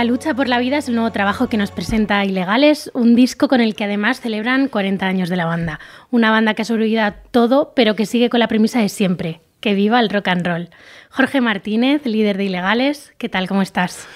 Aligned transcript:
La 0.00 0.04
lucha 0.04 0.32
por 0.32 0.48
la 0.48 0.58
vida 0.58 0.78
es 0.78 0.88
el 0.88 0.94
nuevo 0.94 1.12
trabajo 1.12 1.50
que 1.50 1.58
nos 1.58 1.72
presenta 1.72 2.24
Ilegales, 2.24 2.90
un 2.94 3.14
disco 3.14 3.48
con 3.48 3.60
el 3.60 3.74
que 3.74 3.84
además 3.84 4.18
celebran 4.18 4.68
40 4.68 5.04
años 5.06 5.28
de 5.28 5.36
la 5.36 5.44
banda. 5.44 5.78
Una 6.10 6.30
banda 6.30 6.54
que 6.54 6.62
ha 6.62 6.64
sobrevivido 6.64 7.02
a 7.02 7.10
todo, 7.10 7.74
pero 7.76 7.96
que 7.96 8.06
sigue 8.06 8.30
con 8.30 8.40
la 8.40 8.48
premisa 8.48 8.80
de 8.80 8.88
siempre, 8.88 9.42
que 9.60 9.74
viva 9.74 10.00
el 10.00 10.08
rock 10.08 10.28
and 10.28 10.46
roll. 10.46 10.70
Jorge 11.10 11.42
Martínez, 11.42 12.06
líder 12.06 12.38
de 12.38 12.44
Ilegales, 12.44 13.12
¿qué 13.18 13.28
tal? 13.28 13.46
¿Cómo 13.46 13.60
estás? 13.60 14.06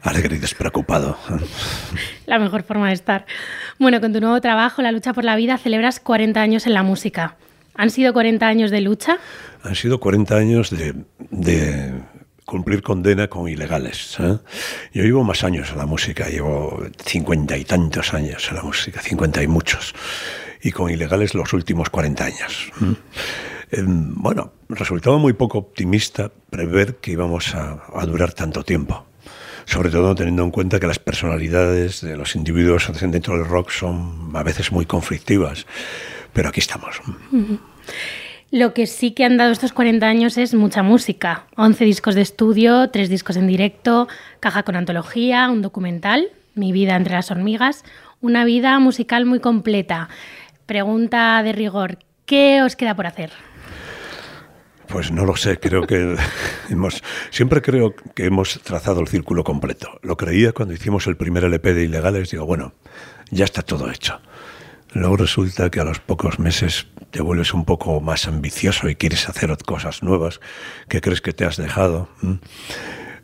Alegre 0.00 0.36
y 0.36 0.38
despreocupado. 0.38 1.18
La 2.24 2.38
mejor 2.38 2.62
forma 2.62 2.88
de 2.88 2.94
estar. 2.94 3.26
Bueno, 3.78 4.00
con 4.00 4.14
tu 4.14 4.22
nuevo 4.22 4.40
trabajo, 4.40 4.80
La 4.80 4.92
lucha 4.92 5.12
por 5.12 5.24
la 5.24 5.36
vida, 5.36 5.58
celebras 5.58 6.00
40 6.00 6.40
años 6.40 6.66
en 6.66 6.72
la 6.72 6.82
música. 6.82 7.36
¿Han 7.74 7.90
sido 7.90 8.14
40 8.14 8.46
años 8.46 8.70
de 8.70 8.80
lucha? 8.80 9.18
Han 9.62 9.74
sido 9.74 10.00
40 10.00 10.34
años 10.34 10.70
de, 10.70 10.94
de 11.30 11.92
cumplir 12.48 12.82
condena 12.82 13.28
con 13.28 13.46
ilegales. 13.46 14.16
¿eh? 14.20 14.38
Yo 14.94 15.02
llevo 15.02 15.22
más 15.22 15.44
años 15.44 15.70
en 15.70 15.76
la 15.76 15.84
música, 15.84 16.28
llevo 16.28 16.82
cincuenta 17.04 17.58
y 17.58 17.64
tantos 17.64 18.14
años 18.14 18.48
en 18.48 18.56
la 18.56 18.62
música, 18.62 19.02
cincuenta 19.02 19.42
y 19.42 19.46
muchos, 19.46 19.94
y 20.62 20.72
con 20.72 20.90
ilegales 20.90 21.34
los 21.34 21.52
últimos 21.52 21.90
cuarenta 21.90 22.24
años. 22.24 22.72
¿eh? 23.70 23.84
bueno, 23.86 24.54
resultaba 24.70 25.18
muy 25.18 25.34
poco 25.34 25.58
optimista 25.58 26.32
prever 26.48 26.96
que 26.96 27.10
íbamos 27.10 27.54
a, 27.54 27.82
a 27.94 28.06
durar 28.06 28.32
tanto 28.32 28.64
tiempo 28.64 29.04
sobre 29.66 29.90
todo 29.90 30.14
teniendo 30.14 30.42
en 30.44 30.50
cuenta 30.50 30.80
que 30.80 30.86
las 30.86 30.98
personalidades 30.98 32.00
de 32.00 32.16
los 32.16 32.34
individuos 32.34 32.90
dentro 32.98 33.36
del 33.36 33.44
rock 33.44 33.68
son 33.68 34.30
a 34.32 34.42
veces 34.42 34.72
muy 34.72 34.86
conflictivas. 34.86 35.66
Pero 36.32 36.48
aquí 36.48 36.60
estamos. 36.60 37.02
Lo 38.50 38.72
que 38.72 38.86
sí 38.86 39.10
que 39.10 39.26
han 39.26 39.36
dado 39.36 39.52
estos 39.52 39.74
40 39.74 40.06
años 40.06 40.38
es 40.38 40.54
mucha 40.54 40.82
música. 40.82 41.44
11 41.56 41.84
discos 41.84 42.14
de 42.14 42.22
estudio, 42.22 42.88
3 42.88 43.10
discos 43.10 43.36
en 43.36 43.46
directo, 43.46 44.08
caja 44.40 44.62
con 44.62 44.74
antología, 44.74 45.50
un 45.50 45.60
documental, 45.60 46.30
Mi 46.54 46.72
vida 46.72 46.96
entre 46.96 47.14
las 47.14 47.30
hormigas, 47.30 47.84
una 48.22 48.46
vida 48.46 48.78
musical 48.78 49.26
muy 49.26 49.38
completa. 49.38 50.08
Pregunta 50.64 51.42
de 51.42 51.52
rigor, 51.52 51.98
¿qué 52.24 52.62
os 52.62 52.74
queda 52.74 52.96
por 52.96 53.06
hacer? 53.06 53.30
Pues 54.88 55.12
no 55.12 55.26
lo 55.26 55.36
sé, 55.36 55.60
creo 55.60 55.86
que 55.86 56.16
hemos, 56.70 57.02
siempre 57.28 57.60
creo 57.60 57.94
que 58.14 58.24
hemos 58.24 58.60
trazado 58.62 59.00
el 59.00 59.08
círculo 59.08 59.44
completo. 59.44 60.00
Lo 60.02 60.16
creía 60.16 60.52
cuando 60.52 60.72
hicimos 60.72 61.06
el 61.06 61.18
primer 61.18 61.44
LP 61.44 61.74
de 61.74 61.84
Ilegales, 61.84 62.30
digo, 62.30 62.46
bueno, 62.46 62.72
ya 63.30 63.44
está 63.44 63.60
todo 63.60 63.90
hecho. 63.90 64.20
Luego 64.94 65.18
resulta 65.18 65.70
que 65.70 65.80
a 65.80 65.84
los 65.84 66.00
pocos 66.00 66.38
meses 66.38 66.86
te 67.10 67.22
vuelves 67.22 67.54
un 67.54 67.64
poco 67.64 68.00
más 68.00 68.26
ambicioso 68.28 68.88
y 68.88 68.96
quieres 68.96 69.28
hacer 69.28 69.56
cosas 69.64 70.02
nuevas 70.02 70.40
que 70.88 71.00
crees 71.00 71.20
que 71.20 71.32
te 71.32 71.44
has 71.44 71.56
dejado. 71.56 72.08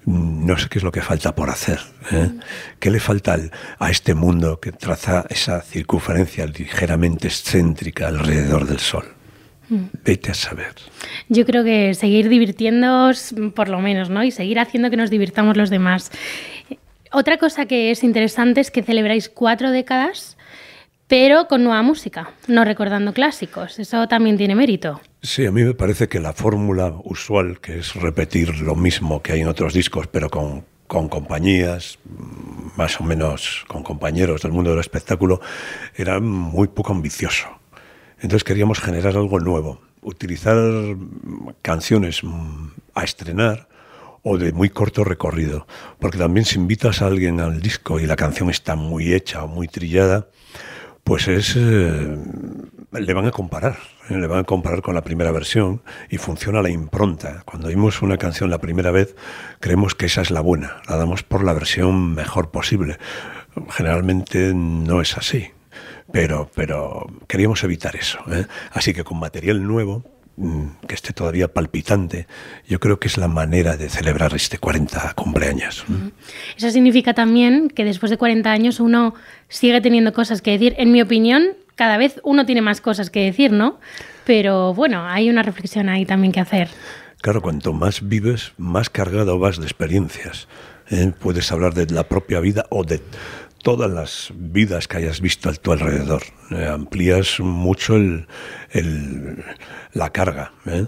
No 0.06 0.58
sé 0.58 0.68
qué 0.68 0.78
es 0.78 0.84
lo 0.84 0.92
que 0.92 1.00
falta 1.00 1.34
por 1.34 1.50
hacer. 1.50 1.80
¿eh? 2.10 2.30
¿Qué 2.78 2.90
le 2.90 3.00
falta 3.00 3.38
a 3.78 3.90
este 3.90 4.14
mundo 4.14 4.60
que 4.60 4.72
traza 4.72 5.24
esa 5.30 5.62
circunferencia 5.62 6.46
ligeramente 6.46 7.28
excéntrica 7.28 8.08
alrededor 8.08 8.66
del 8.66 8.80
Sol? 8.80 9.05
Vete 10.05 10.30
a 10.30 10.34
saber. 10.34 10.74
Yo 11.30 11.46
creo 11.46 11.64
que 11.64 11.94
seguir 11.94 12.28
divirtiéndonos, 12.28 13.34
por 13.55 13.70
lo 13.70 13.80
menos, 13.80 14.10
¿no? 14.10 14.22
Y 14.22 14.30
seguir 14.30 14.58
haciendo 14.58 14.90
que 14.90 14.98
nos 14.98 15.08
divirtamos 15.08 15.56
los 15.56 15.70
demás. 15.70 16.12
Otra 17.10 17.38
cosa 17.38 17.64
que 17.64 17.90
es 17.90 18.05
interesante 18.05 18.60
es 18.60 18.70
que 18.70 18.82
celebráis 18.82 19.30
cuatro 19.30 19.70
décadas 19.70 20.33
pero 21.16 21.46
con 21.46 21.62
nueva 21.62 21.80
música, 21.82 22.32
no 22.48 22.64
recordando 22.64 23.12
clásicos. 23.12 23.78
Eso 23.78 24.08
también 24.08 24.36
tiene 24.36 24.56
mérito. 24.56 25.00
Sí, 25.22 25.46
a 25.46 25.52
mí 25.52 25.62
me 25.62 25.72
parece 25.72 26.08
que 26.08 26.18
la 26.18 26.33
fórmula 26.33 26.92
usual, 27.05 27.61
que 27.61 27.78
es 27.78 27.94
repetir 27.94 28.58
lo 28.58 28.74
mismo 28.74 29.22
que 29.22 29.30
hay 29.30 29.42
en 29.42 29.46
otros 29.46 29.74
discos, 29.74 30.08
pero 30.08 30.28
con, 30.28 30.64
con 30.89 31.08
compañías, 31.08 32.00
más 32.74 33.00
o 33.00 33.05
menos 33.05 33.64
con 33.68 33.84
compañeros 33.84 34.42
del 34.42 34.50
mundo 34.50 34.70
del 34.70 34.80
espectáculo, 34.80 35.40
era 35.94 36.18
muy 36.18 36.66
poco 36.66 36.92
ambicioso. 36.92 37.46
Entonces 38.16 38.42
queríamos 38.42 38.80
generar 38.80 39.16
algo 39.16 39.39
nuevo, 39.39 39.83
utilizar 40.02 40.56
canciones 41.62 42.22
a 42.92 43.05
estrenar 43.05 43.68
o 44.24 44.36
de 44.36 44.52
muy 44.52 44.68
corto 44.68 45.05
recorrido, 45.05 45.68
porque 46.00 46.18
también 46.18 46.44
si 46.44 46.58
invitas 46.58 47.02
a 47.02 47.06
alguien 47.06 47.39
al 47.39 47.60
disco 47.60 48.00
y 48.00 48.06
la 48.06 48.16
canción 48.16 48.50
está 48.50 48.74
muy 48.74 49.14
hecha 49.14 49.44
o 49.44 49.46
muy 49.46 49.68
trillada, 49.68 50.27
pues 51.04 51.28
es 51.28 51.54
eh, 51.56 52.16
le 53.00 53.14
van 53.14 53.26
a 53.26 53.30
comparar, 53.30 53.76
¿eh? 54.08 54.16
le 54.16 54.26
van 54.26 54.40
a 54.40 54.44
comparar 54.44 54.80
con 54.82 54.94
la 54.94 55.04
primera 55.04 55.30
versión 55.32 55.82
y 56.08 56.18
funciona 56.18 56.62
la 56.62 56.70
impronta. 56.70 57.42
Cuando 57.44 57.68
oímos 57.68 58.02
una 58.02 58.16
canción 58.16 58.50
la 58.50 58.58
primera 58.58 58.90
vez, 58.90 59.14
creemos 59.60 59.94
que 59.94 60.06
esa 60.06 60.22
es 60.22 60.30
la 60.30 60.40
buena, 60.40 60.80
la 60.88 60.96
damos 60.96 61.22
por 61.22 61.44
la 61.44 61.52
versión 61.52 62.14
mejor 62.14 62.50
posible. 62.50 62.98
Generalmente 63.70 64.52
no 64.54 65.00
es 65.00 65.16
así, 65.16 65.50
pero, 66.10 66.50
pero 66.54 67.06
queríamos 67.28 67.62
evitar 67.64 67.96
eso. 67.96 68.18
¿eh? 68.32 68.46
Así 68.72 68.94
que 68.94 69.04
con 69.04 69.18
material 69.18 69.66
nuevo 69.66 70.04
que 70.86 70.95
esté 70.95 71.12
todavía 71.12 71.48
palpitante, 71.48 72.27
yo 72.67 72.80
creo 72.80 72.98
que 72.98 73.08
es 73.08 73.18
la 73.18 73.28
manera 73.28 73.77
de 73.77 73.89
celebrar 73.89 74.34
este 74.34 74.58
40 74.58 75.14
cumpleaños. 75.14 75.84
Eso 76.56 76.70
significa 76.70 77.14
también 77.14 77.68
que 77.68 77.84
después 77.84 78.11
de 78.11 78.18
40 78.18 78.50
años 78.50 78.80
uno 78.80 79.14
sigue 79.48 79.80
teniendo 79.80 80.12
cosas 80.12 80.42
que 80.42 80.52
decir. 80.52 80.74
En 80.78 80.90
mi 80.90 81.00
opinión, 81.00 81.48
cada 81.77 81.96
vez 81.96 82.20
uno 82.24 82.46
tiene 82.46 82.62
más 82.62 82.80
cosas 82.80 83.11
que 83.11 83.20
decir, 83.24 83.52
¿no? 83.52 83.78
Pero 84.24 84.74
bueno, 84.74 85.06
hay 85.06 85.30
una 85.30 85.42
reflexión 85.42 85.89
ahí 85.89 86.05
también 86.05 86.33
que 86.33 86.40
hacer. 86.40 86.68
Claro, 87.20 87.40
cuanto 87.40 87.72
más 87.72 88.06
vives, 88.06 88.52
más 88.58 88.90
cargado 88.90 89.39
vas 89.39 89.58
de 89.58 89.64
experiencias. 89.64 90.48
¿eh? 90.90 91.12
Puedes 91.18 91.51
hablar 91.52 91.74
de 91.74 91.86
la 91.86 92.05
propia 92.05 92.40
vida 92.40 92.66
o 92.70 92.84
de 92.84 93.01
todas 93.64 93.91
las 93.91 94.30
vidas 94.36 94.86
que 94.86 94.98
hayas 94.98 95.20
visto 95.20 95.48
a 95.48 95.55
tu 95.55 95.73
alrededor. 95.73 96.23
Eh, 96.51 96.67
amplías 96.67 97.41
mucho 97.41 97.97
la 99.95 100.11
carga. 100.11 100.52
¿eh? 100.67 100.86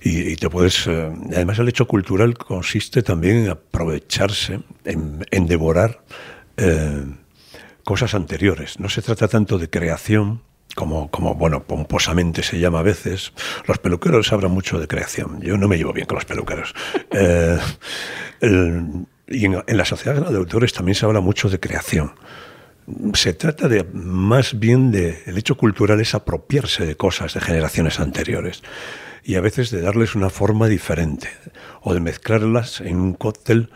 Y, 0.00 0.34
te 0.36 0.48
puedes. 0.50 0.86
Eh, 0.88 1.12
además, 1.34 1.58
el 1.60 1.68
hecho 1.68 1.86
cultural 1.86 2.36
consiste 2.36 3.02
también 3.02 3.36
en 3.44 3.50
aprovecharse, 3.50 4.60
en, 4.84 5.46
devorar 5.46 6.00
cosas 7.84 8.14
anteriores. 8.14 8.80
No 8.80 8.88
se 8.88 9.02
trata 9.02 9.28
tanto 9.28 9.58
de 9.58 9.70
creación. 9.70 10.42
Como, 10.74 11.10
como, 11.10 11.34
bueno, 11.34 11.62
pomposamente 11.62 12.42
se 12.42 12.58
llama 12.58 12.80
a 12.80 12.82
veces, 12.82 13.32
los 13.66 13.78
peluqueros 13.78 14.30
hablan 14.34 14.50
mucho 14.50 14.78
de 14.78 14.86
creación. 14.86 15.40
Yo 15.40 15.56
no 15.56 15.68
me 15.68 15.78
llevo 15.78 15.94
bien 15.94 16.06
con 16.06 16.16
los 16.16 16.26
peluqueros. 16.26 16.74
el, 18.40 19.06
y 19.28 19.46
en, 19.46 19.62
la 19.66 19.84
Sociedad 19.84 20.28
de 20.28 20.36
Autores 20.36 20.72
también 20.72 20.94
se 20.94 21.06
habla 21.06 21.20
mucho 21.20 21.48
de 21.48 21.60
creación. 21.60 22.12
Se 23.14 23.32
trata 23.32 23.68
de 23.68 23.84
más 23.92 24.58
bien 24.58 24.92
de 24.92 25.22
el 25.26 25.36
hecho 25.38 25.56
cultural 25.56 26.00
es 26.00 26.14
apropiarse 26.14 26.86
de 26.86 26.96
cosas 26.96 27.34
de 27.34 27.40
generaciones 27.40 27.98
anteriores 27.98 28.62
y 29.24 29.34
a 29.34 29.40
veces 29.40 29.70
de 29.70 29.80
darles 29.80 30.14
una 30.14 30.30
forma 30.30 30.68
diferente 30.68 31.28
o 31.82 31.94
de 31.94 32.00
mezclarlas 32.00 32.80
en 32.80 33.00
un 33.00 33.14
cóctel 33.14 33.70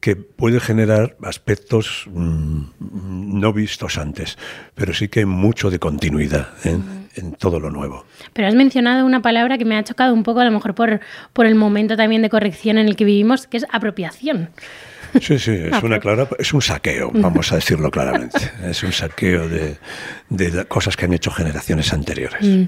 que 0.00 0.14
puede 0.14 0.60
generar 0.60 1.16
aspectos 1.24 2.06
mm, 2.12 2.60
no 2.78 3.52
vistos 3.52 3.98
antes, 3.98 4.38
pero 4.76 4.94
sí 4.94 5.08
que 5.08 5.20
hay 5.20 5.26
mucho 5.26 5.70
de 5.70 5.80
continuidad. 5.80 6.50
¿eh? 6.64 6.78
En 7.16 7.32
todo 7.32 7.60
lo 7.60 7.70
nuevo. 7.70 8.04
Pero 8.32 8.48
has 8.48 8.54
mencionado 8.54 9.06
una 9.06 9.22
palabra 9.22 9.58
que 9.58 9.64
me 9.64 9.76
ha 9.76 9.84
chocado 9.84 10.14
un 10.14 10.22
poco, 10.22 10.40
a 10.40 10.44
lo 10.44 10.50
mejor 10.50 10.74
por, 10.74 11.00
por 11.32 11.46
el 11.46 11.54
momento 11.54 11.96
también 11.96 12.22
de 12.22 12.28
corrección 12.28 12.78
en 12.78 12.88
el 12.88 12.96
que 12.96 13.04
vivimos, 13.04 13.46
que 13.46 13.58
es 13.58 13.66
apropiación. 13.70 14.50
Sí, 15.20 15.38
sí, 15.38 15.52
es 15.52 15.82
una 15.82 16.00
clara, 16.00 16.28
es 16.38 16.52
un 16.52 16.60
saqueo, 16.60 17.10
vamos 17.14 17.50
a 17.52 17.56
decirlo 17.56 17.90
claramente. 17.90 18.38
Es 18.64 18.82
un 18.82 18.92
saqueo 18.92 19.48
de, 19.48 19.78
de 20.28 20.64
cosas 20.66 20.96
que 20.96 21.06
han 21.06 21.14
hecho 21.14 21.30
generaciones 21.30 21.92
anteriores. 21.92 22.42
Mm. 22.42 22.64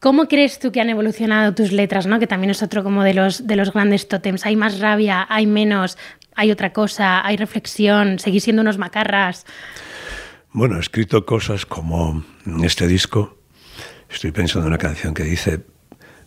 ¿Cómo 0.00 0.28
crees 0.28 0.58
tú 0.58 0.72
que 0.72 0.80
han 0.80 0.88
evolucionado 0.88 1.54
tus 1.54 1.72
letras, 1.72 2.06
¿no? 2.06 2.18
que 2.18 2.26
también 2.26 2.50
es 2.50 2.62
otro 2.62 2.82
como 2.82 3.04
de 3.04 3.12
los, 3.12 3.46
de 3.46 3.54
los 3.54 3.70
grandes 3.70 4.08
tótems? 4.08 4.46
¿Hay 4.46 4.56
más 4.56 4.80
rabia? 4.80 5.26
¿Hay 5.28 5.46
menos? 5.46 5.98
¿Hay 6.34 6.50
otra 6.50 6.72
cosa? 6.72 7.24
¿Hay 7.24 7.36
reflexión? 7.36 8.18
¿Seguís 8.18 8.44
siendo 8.44 8.62
unos 8.62 8.78
macarras? 8.78 9.44
Bueno, 10.52 10.78
he 10.78 10.80
escrito 10.80 11.26
cosas 11.26 11.66
como 11.66 12.24
este 12.64 12.86
disco, 12.88 13.36
Estoy 14.12 14.32
pensando 14.32 14.66
en 14.66 14.72
una 14.72 14.78
canción 14.78 15.14
que 15.14 15.22
dice, 15.22 15.60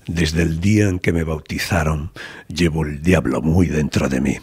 desde 0.07 0.41
el 0.41 0.59
día 0.59 0.87
en 0.87 0.99
que 0.99 1.11
me 1.11 1.23
bautizaron, 1.23 2.11
llevo 2.47 2.85
el 2.85 3.01
diablo 3.01 3.41
muy 3.41 3.67
dentro 3.67 4.09
de 4.09 4.21
mí. 4.21 4.37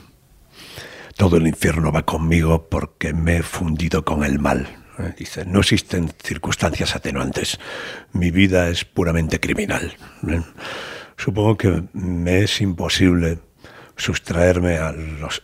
Todo 1.17 1.37
el 1.37 1.47
infierno 1.47 1.91
va 1.91 2.03
conmigo 2.05 2.69
porque 2.69 3.13
me 3.13 3.39
he 3.39 3.43
fundido 3.43 4.05
con 4.05 4.25
el 4.25 4.39
mal. 4.39 4.69
Eh, 4.99 5.15
dice, 5.19 5.45
no 5.45 5.61
existen 5.61 6.13
circunstancias 6.23 6.95
atenuantes. 6.95 7.59
Mi 8.13 8.31
vida 8.31 8.69
es 8.69 8.85
puramente 8.85 9.41
criminal. 9.41 9.97
Eh, 10.29 10.43
supongo 11.17 11.57
que 11.57 11.85
me 11.93 12.43
es 12.43 12.61
imposible 12.61 13.39
sustraerme 13.97 14.79
a, 14.79 14.95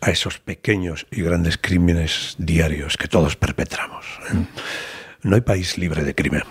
esos 0.06 0.38
pequeños 0.38 1.06
y 1.10 1.22
grandes 1.22 1.58
crímenes 1.58 2.37
diarios 2.38 2.96
que 2.96 3.08
todos 3.08 3.37
perpetramos. 3.37 4.06
Eh. 4.32 4.46
No 5.22 5.34
hay 5.34 5.42
país 5.42 5.76
libre 5.76 6.04
de 6.04 6.14
crimen. 6.14 6.42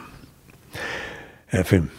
En 1.56 1.66
fin. 1.66 1.90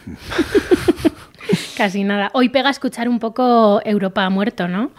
Casi 1.77 2.05
nada. 2.05 2.31
Hoy 2.35 2.51
pega 2.51 2.69
escuchar 2.69 3.09
un 3.09 3.19
poco 3.19 3.81
Europa 3.85 4.25
ha 4.25 4.31
muerto, 4.31 4.69
¿no? 4.69 4.91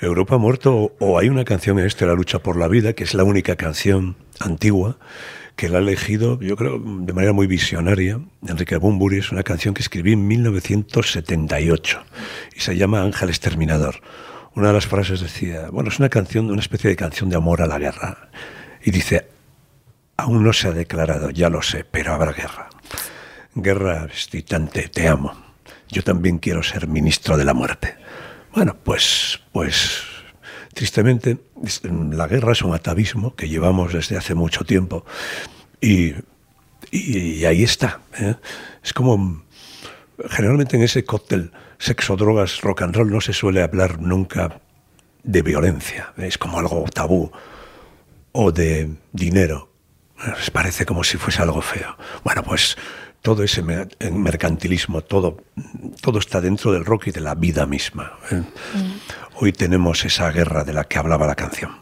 Europa 0.00 0.34
ha 0.34 0.38
muerto 0.38 0.92
o 0.98 1.18
hay 1.18 1.28
una 1.30 1.44
canción 1.44 1.78
en 1.78 1.86
este, 1.86 2.04
La 2.04 2.12
lucha 2.14 2.40
por 2.40 2.56
la 2.58 2.68
vida, 2.68 2.92
que 2.92 3.04
es 3.04 3.14
la 3.14 3.24
única 3.24 3.56
canción 3.56 4.16
antigua 4.40 4.98
que 5.56 5.68
la 5.68 5.78
ha 5.78 5.80
elegido, 5.80 6.40
yo 6.40 6.56
creo, 6.56 6.78
de 6.78 7.12
manera 7.12 7.32
muy 7.32 7.46
visionaria. 7.46 8.20
Enrique 8.46 8.76
Bumburi 8.76 9.18
es 9.18 9.30
una 9.30 9.42
canción 9.42 9.72
que 9.72 9.82
escribí 9.82 10.12
en 10.12 10.26
1978 10.26 12.02
y 12.56 12.60
se 12.60 12.76
llama 12.76 13.02
Ángel 13.02 13.28
Exterminador. 13.28 14.00
Una 14.54 14.68
de 14.68 14.74
las 14.74 14.86
frases 14.86 15.20
decía, 15.20 15.68
bueno, 15.70 15.88
es 15.88 15.98
una 15.98 16.08
canción, 16.08 16.50
una 16.50 16.60
especie 16.60 16.90
de 16.90 16.96
canción 16.96 17.30
de 17.30 17.36
amor 17.36 17.62
a 17.62 17.66
la 17.66 17.78
guerra. 17.78 18.30
Y 18.84 18.90
dice, 18.90 19.28
aún 20.16 20.42
no 20.42 20.52
se 20.52 20.68
ha 20.68 20.72
declarado, 20.72 21.30
ya 21.30 21.48
lo 21.48 21.62
sé, 21.62 21.84
pero 21.84 22.12
habrá 22.12 22.32
guerra. 22.32 22.68
Guerra, 23.54 24.06
estitante, 24.12 24.88
te 24.88 25.08
amo. 25.08 25.34
Yo 25.88 26.02
también 26.02 26.38
quiero 26.38 26.62
ser 26.62 26.88
ministro 26.88 27.36
de 27.36 27.44
la 27.44 27.54
muerte. 27.54 27.96
Bueno, 28.52 28.76
pues, 28.82 29.40
pues 29.52 30.02
Tristemente, 30.74 31.38
la 32.10 32.26
guerra 32.26 32.50
es 32.50 32.62
un 32.62 32.74
atavismo 32.74 33.36
que 33.36 33.48
llevamos 33.48 33.92
desde 33.92 34.16
hace 34.16 34.34
mucho 34.34 34.64
tiempo 34.64 35.06
y, 35.80 36.14
ahí 37.46 37.62
está. 37.62 38.00
¿eh? 38.18 38.34
Es 38.82 38.92
como, 38.92 39.44
generalmente 40.28 40.76
en 40.76 40.82
ese 40.82 41.04
cóctel 41.04 41.52
sexo, 41.78 42.16
drogas, 42.16 42.60
rock 42.60 42.82
and 42.82 42.96
roll 42.96 43.10
no 43.10 43.20
se 43.20 43.32
suele 43.32 43.62
hablar 43.62 44.00
nunca 44.00 44.60
de 45.22 45.42
violencia, 45.42 46.12
es 46.16 46.38
como 46.38 46.58
algo 46.58 46.84
tabú, 46.92 47.30
o 48.32 48.50
de 48.50 48.90
dinero. 49.12 49.70
Les 50.38 50.50
parece 50.50 50.86
como 50.86 51.04
si 51.04 51.18
fuese 51.18 51.40
algo 51.40 51.62
feo. 51.62 51.96
Bueno, 52.24 52.42
pues 52.42 52.76
todo 53.24 53.42
ese 53.42 53.62
mercantilismo, 54.12 55.00
todo, 55.00 55.38
todo 56.02 56.18
está 56.18 56.42
dentro 56.42 56.72
del 56.72 56.84
rock 56.84 57.06
y 57.06 57.10
de 57.10 57.22
la 57.22 57.34
vida 57.34 57.64
misma. 57.64 58.12
¿eh? 58.30 58.42
Mm 58.74 59.24
hoy 59.36 59.52
tenemos 59.52 60.04
esa 60.04 60.30
guerra 60.30 60.64
de 60.64 60.72
la 60.72 60.84
que 60.84 60.98
hablaba 60.98 61.26
la 61.26 61.34
canción. 61.34 61.72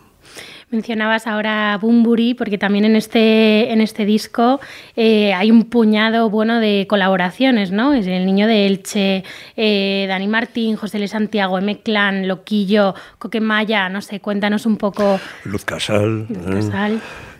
Mencionabas 0.71 1.27
ahora 1.27 1.77
Bumburi, 1.79 2.33
porque 2.33 2.57
también 2.57 2.87
en 2.87 2.97
este, 2.97 3.71
en 3.73 3.83
este 3.83 4.07
disco 4.07 4.59
eh, 4.97 5.35
hay 5.35 5.51
un 5.51 5.65
puñado 5.65 6.31
bueno 6.31 6.61
de 6.61 6.87
colaboraciones, 6.89 7.71
¿no? 7.71 7.93
Es 7.93 8.07
el 8.07 8.25
niño 8.25 8.47
de 8.47 8.67
Elche, 8.67 9.23
eh, 9.55 10.07
Dani 10.09 10.29
Martín, 10.29 10.77
José 10.77 10.97
L. 10.97 11.09
Santiago, 11.09 11.59
M. 11.59 11.83
Clan, 11.83 12.27
Loquillo, 12.27 12.95
Coquemaya, 13.19 13.91
no 13.91 14.01
sé, 14.01 14.21
cuéntanos 14.21 14.65
un 14.65 14.79
poco. 14.79 15.21
Luz 15.45 15.67
Casal. 15.67 16.27
Luz 16.27 16.71
Casal. 16.71 16.95
Eh, 16.95 17.32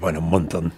bueno, 0.00 0.20
un 0.20 0.30
montón. 0.30 0.72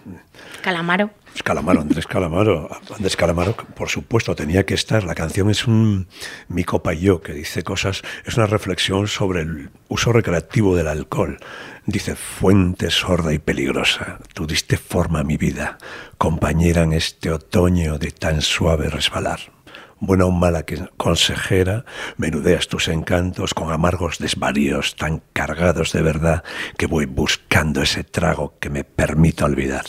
Calamaro. 0.61 1.11
Calamaro, 1.43 1.81
Andrés 1.81 2.07
Calamaro. 2.07 2.69
Andrés 2.95 3.15
Calamaro, 3.15 3.55
por 3.55 3.89
supuesto, 3.89 4.35
tenía 4.35 4.65
que 4.65 4.73
estar. 4.73 5.03
La 5.03 5.15
canción 5.15 5.49
es 5.49 5.67
un 5.67 6.07
Mi 6.47 6.63
copa 6.63 6.93
y 6.93 7.01
yo, 7.01 7.21
que 7.21 7.33
dice 7.33 7.63
cosas, 7.63 8.01
es 8.25 8.37
una 8.37 8.47
reflexión 8.47 9.07
sobre 9.07 9.41
el 9.41 9.69
uso 9.87 10.11
recreativo 10.11 10.75
del 10.75 10.87
alcohol. 10.87 11.37
Dice, 11.85 12.15
fuente 12.15 12.89
sorda 12.89 13.33
y 13.33 13.39
peligrosa, 13.39 14.19
tú 14.33 14.45
diste 14.45 14.77
forma 14.77 15.21
a 15.21 15.23
mi 15.23 15.37
vida, 15.37 15.77
compañera 16.17 16.83
en 16.83 16.93
este 16.93 17.31
otoño 17.31 17.97
de 17.97 18.11
tan 18.11 18.41
suave 18.41 18.89
resbalar 18.89 19.56
buena 19.99 20.25
o 20.25 20.31
mala 20.31 20.65
consejera, 20.97 21.85
menudeas 22.17 22.67
tus 22.67 22.87
encantos 22.87 23.53
con 23.53 23.71
amargos 23.71 24.19
desvaríos 24.19 24.95
tan 24.95 25.21
cargados 25.33 25.93
de 25.93 26.01
verdad 26.01 26.43
que 26.77 26.87
voy 26.87 27.05
buscando 27.05 27.81
ese 27.81 28.03
trago 28.03 28.55
que 28.59 28.69
me 28.69 28.83
permita 28.83 29.45
olvidar. 29.45 29.85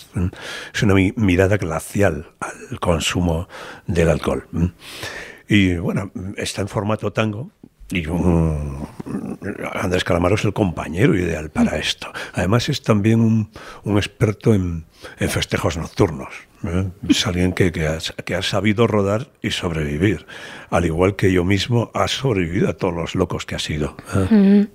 Es 0.75 0.83
una 0.83 0.95
mirada 0.95 1.57
glacial 1.57 2.33
al 2.41 2.81
consumo 2.81 3.49
del 3.87 4.09
alcohol. 4.09 4.49
Y 5.49 5.77
bueno, 5.77 6.13
está 6.37 6.61
en 6.61 6.69
formato 6.69 7.13
tango, 7.13 7.51
y 7.91 8.05
Andrés 9.73 10.05
Calamaro 10.05 10.35
es 10.35 10.45
el 10.45 10.53
compañero 10.53 11.15
ideal 11.17 11.51
para 11.51 11.79
esto. 11.79 12.13
Además 12.35 12.69
es 12.69 12.83
también 12.83 13.21
un, 13.21 13.51
experto 13.97 14.53
en, 14.53 14.85
festejos 15.17 15.79
nocturnos. 15.79 16.29
¿eh? 16.65 16.89
Es 17.09 17.27
alguien 17.27 17.53
que, 17.53 17.73
ha, 17.87 18.43
sabido 18.43 18.87
rodar 18.87 19.29
y 19.41 19.51
sobrevivir. 19.53 20.27
Al 20.69 20.85
igual 20.85 21.17
que 21.17 21.33
yo 21.33 21.45
mismo, 21.45 21.91
ha 21.95 22.09
sobrevivido 22.09 22.69
a 22.69 22.75
todos 22.75 22.95
los 22.95 23.15
locos 23.15 23.47
que 23.47 23.55
ha 23.55 23.59
sido. 23.59 23.97
¿eh? 24.15 24.67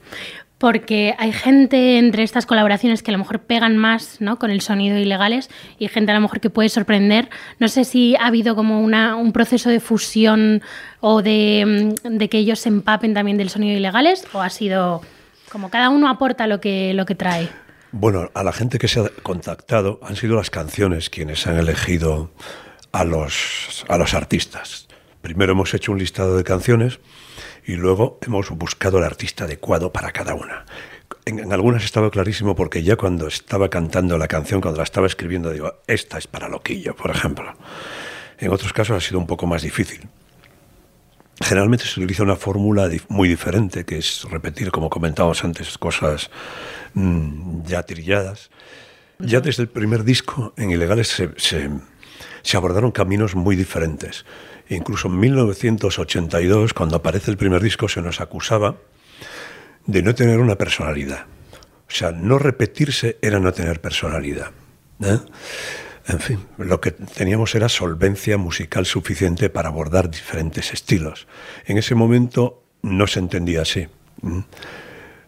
Porque 0.64 1.14
hay 1.18 1.34
gente 1.34 1.98
entre 1.98 2.24
estas 2.24 2.46
colaboraciones 2.46 3.04
que 3.04 3.12
a 3.12 3.14
lo 3.14 3.18
mejor 3.18 3.40
pegan 3.40 3.76
más 3.76 4.22
¿no? 4.22 4.40
con 4.40 4.50
el 4.50 4.62
sonido 4.62 4.98
ilegales 4.98 5.50
y 5.78 5.90
gente 5.90 6.14
a 6.14 6.16
lo 6.16 6.22
mejor 6.22 6.40
que 6.40 6.50
puede 6.50 6.70
sorprender. 6.70 7.30
No 7.60 7.68
sé 7.68 7.84
si 7.84 8.16
ha 8.16 8.28
habido 8.28 8.56
como 8.56 8.80
una, 8.80 9.18
un 9.18 9.34
proceso 9.34 9.70
de 9.70 9.82
fusión 9.82 10.62
o 11.02 11.22
de, 11.22 11.92
mm, 12.06 12.18
que 12.30 12.38
ellos 12.38 12.60
se 12.60 12.70
empapen 12.70 13.14
también 13.14 13.36
del 13.36 13.50
sonido 13.50 13.78
ilegales 13.78 14.26
o 14.32 14.42
ha 14.42 14.50
sido 14.50 15.02
como 15.52 15.70
cada 15.70 15.90
uno 15.90 16.08
aporta 16.08 16.48
lo 16.48 16.62
que, 16.62 16.94
lo 16.94 17.06
que 17.06 17.16
trae. 17.16 17.50
Bueno, 17.92 18.32
a 18.34 18.42
la 18.42 18.54
gente 18.54 18.80
que 18.80 18.88
se 18.88 19.02
ha 19.02 19.10
contactado 19.22 20.00
han 20.02 20.16
sido 20.16 20.38
las 20.38 20.50
canciones 20.50 21.10
quienes 21.10 21.46
han 21.46 21.58
elegido 21.58 22.32
a 22.94 23.04
los, 23.04 23.84
a 23.90 23.98
los 23.98 24.14
artistas. 24.14 24.88
Primero 25.20 25.52
hemos 25.52 25.74
hecho 25.74 25.92
un 25.92 26.00
listado 26.00 26.38
de 26.38 26.46
canciones 26.46 27.02
y 27.66 27.76
luego 27.76 28.20
hemos 28.22 28.50
buscado 28.52 28.98
el 28.98 29.04
artista 29.04 29.46
adecuado 29.46 29.92
para 29.92 30.12
cada 30.12 30.34
una. 30.34 30.66
En, 31.26 31.54
algunas 31.54 31.84
estaba 31.84 32.12
clarísimo 32.12 32.56
porque 32.56 32.84
ya 32.84 32.96
cuando 32.96 33.28
estaba 33.28 33.70
cantando 33.70 34.18
la 34.18 34.28
canción, 34.28 34.62
cuando 34.62 34.80
la 34.80 34.84
estaba 34.84 35.08
escribiendo, 35.08 35.52
digo, 35.52 35.82
esta 35.88 36.18
es 36.18 36.28
para 36.28 36.50
Loquillo, 36.50 36.96
por 36.96 37.12
ejemplo. 37.12 37.54
En 38.40 38.52
otros 38.52 38.74
casos 38.74 38.98
ha 38.98 39.08
sido 39.08 39.20
un 39.20 39.28
poco 39.28 39.48
más 39.48 39.62
difícil. 39.62 40.08
Generalmente 41.42 41.86
se 41.86 42.00
utiliza 42.00 42.24
una 42.24 42.36
fórmula 42.36 42.90
muy 43.08 43.28
diferente, 43.28 43.86
que 43.86 43.98
es 43.98 44.24
repetir, 44.30 44.72
como 44.72 44.90
comentábamos 44.90 45.44
antes, 45.44 45.78
cosas 45.78 46.30
mm, 46.94 47.64
ya 47.64 47.84
trilladas. 47.84 48.50
Ya 49.20 49.40
desde 49.40 49.64
el 49.64 49.70
primer 49.70 50.04
disco, 50.04 50.54
en 50.58 50.72
Ilegales, 50.72 51.08
se, 51.08 51.30
se 52.44 52.58
abordaron 52.58 52.92
caminos 52.92 53.36
muy 53.36 53.56
diferentes. 53.56 54.26
Incluso 54.70 55.08
en 55.08 55.20
1982, 55.20 56.74
cuando 56.74 56.96
aparece 56.96 57.32
el 57.32 57.38
primer 57.38 57.62
disco, 57.62 57.88
se 57.88 58.02
nos 58.02 58.22
acusaba 58.22 58.78
de 59.86 60.02
no 60.02 60.16
tener 60.16 60.40
una 60.40 60.56
personalidad. 60.56 61.26
O 61.88 61.96
sea, 61.96 62.12
no 62.12 62.40
repetirse 62.40 63.18
era 63.22 63.40
no 63.40 63.52
tener 63.54 63.82
personalidad. 63.82 64.52
¿eh? 65.04 65.20
En 66.08 66.20
fin, 66.20 66.46
lo 66.58 66.82
que 66.82 66.92
teníamos 66.92 67.56
era 67.56 67.70
solvencia 67.70 68.38
musical 68.38 68.86
suficiente 68.86 69.50
para 69.50 69.70
abordar 69.70 70.10
diferentes 70.10 70.74
estilos. 70.74 71.28
En 71.66 71.78
ese 71.78 71.96
momento 71.96 72.64
no 72.82 73.08
se 73.08 73.20
entendía 73.20 73.62
así. 73.62 73.88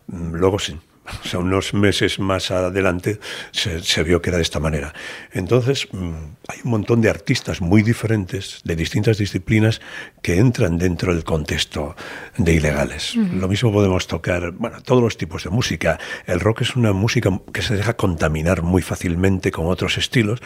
Luego 0.08 0.60
sí, 0.60 0.78
o 1.24 1.28
sea, 1.28 1.40
unos 1.40 1.74
meses 1.74 2.20
más 2.20 2.52
adelante 2.52 3.20
se, 3.52 4.04
vio 4.04 4.22
que 4.22 4.30
era 4.30 4.38
de 4.38 4.44
esta 4.44 4.60
manera. 4.60 4.94
Entonces, 5.32 5.88
mm, 5.92 6.14
hay 6.48 6.60
un 6.64 6.72
montón 6.72 7.02
de 7.02 7.10
artistas 7.10 7.62
muy 7.62 7.84
diferentes, 7.84 8.62
de 8.64 8.76
distintas 8.76 9.18
disciplinas, 9.18 9.82
que 10.22 10.38
entran 10.38 10.78
dentro 10.78 11.14
del 11.14 11.24
contexto 11.24 11.96
de 12.38 12.54
ilegales. 12.54 13.16
Lo 13.16 13.48
mismo 13.48 13.72
podemos 13.72 14.08
tocar, 14.08 14.52
bueno, 14.52 14.82
todos 14.82 15.02
los 15.02 15.18
tipos 15.18 15.44
de 15.44 15.50
música. 15.50 16.00
El 16.26 16.40
rock 16.40 16.62
es 16.62 16.76
una 16.76 16.94
música 16.94 17.30
que 17.54 17.62
se 17.62 17.76
deja 17.76 17.96
contaminar 17.96 18.64
muy 18.64 18.82
fácilmente 18.82 19.52
con 19.52 19.68
otros 19.68 19.98
estilos 19.98 20.40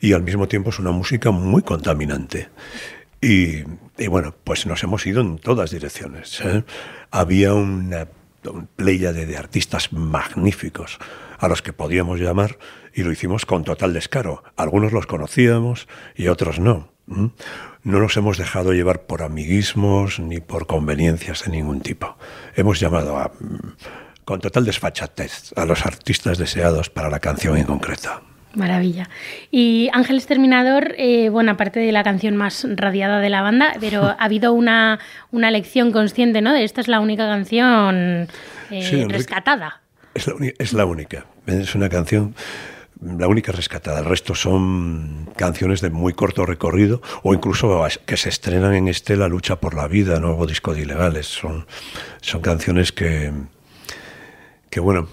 y 0.00 0.12
al 0.12 0.22
mismo 0.22 0.48
tiempo 0.48 0.70
es 0.70 0.78
una 0.78 0.92
música 0.92 1.30
muy 1.30 1.62
contaminante. 1.62 2.48
Y, 3.20 3.62
bueno, 4.08 4.34
pues 4.44 4.66
nos 4.66 4.82
hemos 4.82 5.06
ido 5.06 5.20
en 5.20 5.38
todas 5.38 5.70
direcciones. 5.70 6.40
¿eh? 6.42 6.64
Había 7.10 7.54
una 7.54 8.08
un 8.52 8.66
pléyade 8.66 9.26
de 9.26 9.36
artistas 9.36 9.92
magníficos 9.92 10.98
a 11.38 11.48
los 11.48 11.62
que 11.62 11.72
podíamos 11.72 12.20
llamar 12.20 12.58
y 12.94 13.02
lo 13.02 13.12
hicimos 13.12 13.46
con 13.46 13.64
total 13.64 13.92
descaro. 13.92 14.42
Algunos 14.56 14.92
los 14.92 15.06
conocíamos 15.06 15.88
y 16.14 16.28
otros 16.28 16.58
no. 16.58 16.92
No 17.06 18.00
nos 18.00 18.16
hemos 18.16 18.36
dejado 18.36 18.72
llevar 18.72 19.06
por 19.06 19.22
amiguismos 19.22 20.18
ni 20.18 20.40
por 20.40 20.66
conveniencias 20.66 21.44
de 21.44 21.52
ningún 21.52 21.80
tipo. 21.80 22.16
Hemos 22.56 22.80
llamado 22.80 23.16
a, 23.16 23.30
con 24.24 24.40
total 24.40 24.64
desfachatez 24.64 25.52
a 25.56 25.64
los 25.66 25.86
artistas 25.86 26.36
deseados 26.38 26.90
para 26.90 27.10
la 27.10 27.20
canción 27.20 27.56
en 27.56 27.64
concreto. 27.64 28.35
Maravilla. 28.56 29.08
Y 29.50 29.90
Ángel 29.92 30.16
Exterminador, 30.16 30.94
eh, 30.98 31.28
bueno, 31.28 31.52
aparte 31.52 31.80
de 31.80 31.92
la 31.92 32.02
canción 32.02 32.36
más 32.36 32.66
radiada 32.68 33.20
de 33.20 33.30
la 33.30 33.42
banda, 33.42 33.74
pero 33.80 34.04
ha 34.18 34.24
habido 34.24 34.52
una, 34.52 34.98
una 35.30 35.50
lección 35.50 35.92
consciente, 35.92 36.40
¿no? 36.40 36.52
De 36.52 36.64
esta 36.64 36.80
es 36.80 36.88
la 36.88 37.00
única 37.00 37.26
canción 37.26 38.28
eh, 38.70 39.06
rescatada. 39.08 39.82
Es 40.14 40.26
la, 40.26 40.34
es 40.58 40.72
la, 40.72 40.86
única. 40.86 41.26
Es 41.46 41.74
una 41.74 41.90
canción, 41.90 42.34
la 43.02 43.28
única 43.28 43.52
rescatada. 43.52 44.00
El 44.00 44.06
resto 44.06 44.34
son 44.34 45.28
canciones 45.36 45.82
de 45.82 45.90
muy 45.90 46.14
corto 46.14 46.46
recorrido 46.46 47.02
o 47.22 47.34
incluso 47.34 47.86
que 48.06 48.16
se 48.16 48.30
estrenan 48.30 48.74
en 48.74 48.88
este 48.88 49.16
La 49.16 49.28
lucha 49.28 49.56
por 49.56 49.74
la 49.74 49.86
vida, 49.86 50.18
nuevo 50.18 50.46
disco 50.46 50.74
de 50.74 50.82
ilegales. 50.82 51.26
Son, 51.26 51.66
son 52.22 52.40
canciones 52.40 52.92
que 52.92 53.30
que 54.76 54.80
bueno, 54.80 55.08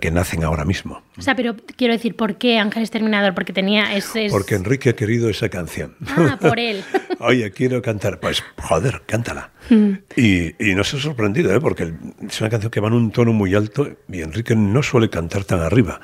que, 0.00 0.10
nacen 0.10 0.44
ahora 0.44 0.64
mismo. 0.64 1.02
O 1.18 1.20
sea, 1.20 1.36
pero 1.36 1.54
quiero 1.76 1.92
decir, 1.92 2.16
¿por 2.16 2.38
qué 2.38 2.58
Ángeles 2.58 2.90
Terminador? 2.90 3.34
Porque 3.34 3.52
tenía 3.52 3.94
ese... 3.94 4.28
Porque 4.30 4.54
Enrique 4.54 4.88
ha 4.88 4.96
querido 4.96 5.28
esa 5.28 5.50
canción. 5.50 5.94
Ah, 6.06 6.38
por 6.40 6.58
él. 6.58 6.82
Oye, 7.18 7.50
quiero 7.50 7.82
cantar. 7.82 8.18
Pues, 8.18 8.42
joder, 8.62 9.02
cántala. 9.04 9.50
Mm. 9.68 9.90
Y, 10.16 10.70
y 10.70 10.74
nos 10.74 10.94
ha 10.94 10.98
sorprendido, 10.98 11.54
¿eh? 11.54 11.60
porque 11.60 11.92
es 12.26 12.40
una 12.40 12.48
canción 12.48 12.70
que 12.70 12.80
va 12.80 12.88
en 12.88 12.94
un 12.94 13.10
tono 13.10 13.34
muy 13.34 13.54
alto 13.54 13.86
y 14.08 14.22
Enrique 14.22 14.56
no 14.56 14.82
suele 14.82 15.10
cantar 15.10 15.44
tan 15.44 15.60
arriba. 15.60 16.00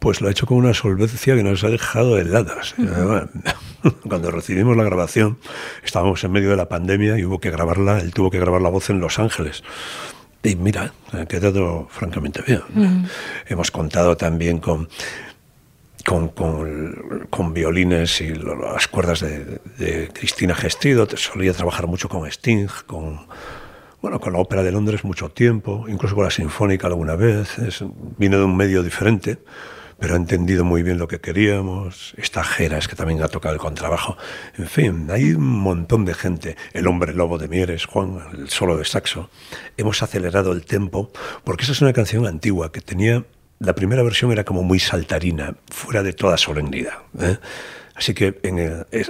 Pues 0.00 0.20
lo 0.20 0.26
ha 0.26 0.32
hecho 0.32 0.46
con 0.46 0.56
una 0.58 0.74
solvencia 0.74 1.36
que 1.36 1.44
nos 1.44 1.62
ha 1.62 1.68
dejado 1.68 2.18
heladas. 2.18 2.74
Cuando 4.08 4.32
recibimos 4.32 4.76
la 4.76 4.82
grabación, 4.82 5.38
estábamos 5.84 6.24
en 6.24 6.32
medio 6.32 6.50
de 6.50 6.56
la 6.56 6.68
pandemia 6.68 7.16
y 7.16 7.24
hubo 7.24 7.38
que 7.38 7.52
grabarla, 7.52 8.00
él 8.00 8.12
tuvo 8.12 8.28
que 8.28 8.40
grabar 8.40 8.60
la 8.60 8.70
voz 8.70 8.90
en 8.90 8.98
Los 8.98 9.20
Ángeles. 9.20 9.62
Y 10.42 10.56
mira, 10.56 10.92
ha 11.12 11.26
quedado 11.26 11.86
francamente 11.90 12.42
bien. 12.46 13.08
Hemos 13.46 13.70
contado 13.70 14.16
también 14.16 14.58
con, 14.58 14.88
con, 16.04 16.28
con, 17.28 17.52
violines 17.52 18.20
y 18.22 18.34
las 18.34 18.88
cuerdas 18.88 19.20
de, 19.20 20.08
Cristina 20.12 20.54
Gestido. 20.54 21.06
Solía 21.16 21.52
trabajar 21.52 21.86
mucho 21.86 22.08
con 22.08 22.26
Sting, 22.26 22.68
con, 22.86 23.26
bueno, 24.00 24.18
con 24.18 24.32
la 24.32 24.38
Ópera 24.38 24.62
de 24.62 24.72
Londres 24.72 25.04
mucho 25.04 25.30
tiempo, 25.30 25.84
incluso 25.88 26.14
con 26.14 26.24
la 26.24 26.30
Sinfónica 26.30 26.86
alguna 26.86 27.16
vez. 27.16 27.58
Es, 27.58 27.84
vino 28.16 28.38
de 28.38 28.44
un 28.44 28.56
medio 28.56 28.82
diferente 28.82 29.38
pero 30.00 30.14
ha 30.14 30.16
entendido 30.16 30.64
muy 30.64 30.82
bien 30.82 30.98
lo 30.98 31.06
que 31.06 31.20
queríamos. 31.20 32.14
Esta 32.16 32.42
Jera 32.42 32.78
es 32.78 32.88
que 32.88 32.96
también 32.96 33.22
ha 33.22 33.28
tocado 33.28 33.54
el 33.54 33.60
contrabajo. 33.60 34.16
En 34.56 34.66
fin, 34.66 35.08
hay 35.10 35.32
un 35.32 35.46
montón 35.46 36.06
de 36.06 36.14
gente. 36.14 36.56
El 36.72 36.86
hombre 36.86 37.12
lobo 37.12 37.36
de 37.36 37.48
Mieres, 37.48 37.84
Juan, 37.84 38.18
el 38.32 38.48
solo 38.48 38.78
de 38.78 38.86
saxo. 38.86 39.28
Hemos 39.76 40.02
acelerado 40.02 40.52
el 40.52 40.64
tempo 40.64 41.12
porque 41.44 41.64
esa 41.64 41.72
es 41.72 41.82
una 41.82 41.92
canción 41.92 42.26
antigua 42.26 42.72
que 42.72 42.80
tenía. 42.80 43.24
La 43.58 43.74
primera 43.74 44.02
versión 44.02 44.32
era 44.32 44.44
como 44.44 44.62
muy 44.62 44.78
saltarina, 44.78 45.54
fuera 45.70 46.02
de 46.02 46.14
toda 46.14 46.38
solemnidad. 46.38 46.94
¿eh? 47.20 47.36
Así 47.94 48.14
que 48.14 48.40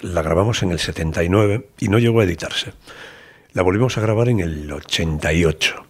la 0.02 0.23
grabamos 0.23 0.64
en 0.64 0.73
el 0.73 0.80
79 0.80 1.68
y 1.78 1.88
no 1.88 2.00
llegó 2.00 2.20
a 2.20 2.25
editarse. 2.25 2.73
La 3.52 3.62
volvimos 3.62 3.97
a 3.97 4.00
grabar 4.00 4.28
en 4.28 4.40
el 4.40 4.73
88. 4.73 5.87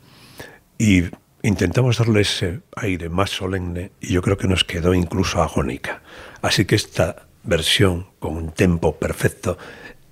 Y 0.78 1.04
intentamos 1.42 1.98
darle 1.98 2.22
ese 2.22 2.60
aire 2.76 3.08
más 3.08 3.30
solemne 3.30 3.92
y 4.00 4.12
yo 4.12 4.22
creo 4.22 4.36
que 4.36 4.48
nos 4.48 4.64
quedó 4.64 4.94
incluso 4.94 5.42
agónica. 5.42 6.02
Así 6.42 6.64
que 6.64 6.74
esta 6.74 7.26
versión 7.42 8.06
con 8.18 8.36
un 8.36 8.52
tempo 8.52 8.96
perfecto 8.96 9.58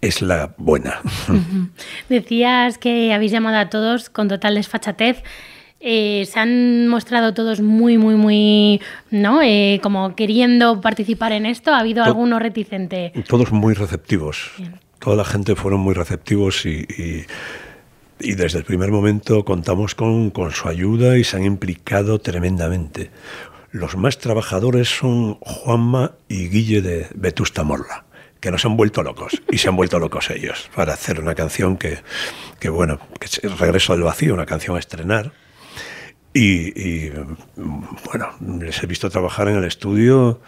es 0.01 0.23
la 0.23 0.55
buena. 0.57 1.01
Decías 2.09 2.79
que 2.79 3.13
habéis 3.13 3.33
llamado 3.33 3.59
a 3.59 3.69
todos 3.69 4.11
con 4.11 4.29
total 4.29 4.55
desfachatez. 4.55 5.23
Eh, 5.81 6.27
se 6.27 6.41
han 6.41 6.89
mostrado 6.89 7.35
todos 7.35 7.61
muy, 7.61 7.99
muy, 7.99 8.17
muy, 8.17 8.81
¿no? 9.11 9.43
Eh, 9.43 9.79
como 9.83 10.17
queriendo 10.17 10.81
participar 10.81 11.33
en 11.33 11.47
esto. 11.47 11.73
¿Ha 11.73 11.79
habido 11.79 12.03
alguno 12.03 12.39
reticente? 12.39 13.13
Todos 13.29 13.53
muy 13.53 13.75
receptivos. 13.75 14.51
Toda 14.99 15.17
la 15.17 15.25
gente 15.25 15.55
fueron 15.55 15.81
muy 15.81 15.95
receptivos 15.95 16.67
y 16.67 16.85
y 16.99 17.25
desde 18.19 18.59
el 18.59 18.65
primer 18.65 18.91
momento 18.91 19.45
contamos 19.45 19.95
con, 19.95 20.31
con, 20.31 20.53
su 20.53 20.69
ayuda 20.69 21.17
y 21.17 21.25
se 21.25 21.37
han 21.37 21.45
implicado 21.45 22.19
tremendamente. 22.19 23.11
Los 23.71 23.97
más 23.97 24.19
trabajadores 24.19 24.89
son 24.89 25.35
Juanma 25.41 26.13
y 26.29 26.49
Guille 26.49 26.83
de 26.83 27.07
Vetusta 27.15 27.65
Morla, 27.65 28.05
que 28.41 28.51
nos 28.51 28.65
han 28.65 28.77
vuelto 28.77 29.03
locos, 29.03 29.43
y 29.51 29.59
se 29.59 29.69
han 29.69 29.77
vuelto 29.77 29.99
locos 29.99 30.31
ellos, 30.31 30.71
para 30.75 30.95
hacer 30.95 31.21
una 31.21 31.35
canción 31.35 31.77
que, 31.77 31.99
que 32.59 32.69
bueno, 32.71 32.99
que 33.21 33.27
es 33.27 33.59
Regreso 33.59 33.93
al 33.93 34.03
Vacío, 34.03 34.35
una 34.35 34.47
canción 34.47 34.77
a 34.77 34.81
estrenar. 34.81 35.33
Y, 36.35 36.81
y 36.81 37.13
bueno, 38.05 38.31
les 38.61 38.83
he 38.83 38.87
visto 38.87 39.11
trabajar 39.11 39.49
en 39.49 39.57
el 39.57 39.65
estudio 39.65 40.41